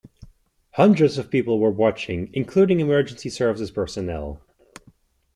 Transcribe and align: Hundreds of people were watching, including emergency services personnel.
Hundreds 0.77 1.19
of 1.19 1.29
people 1.29 1.59
were 1.59 1.69
watching, 1.69 2.31
including 2.33 2.79
emergency 2.79 3.29
services 3.29 3.69
personnel. 3.69 4.41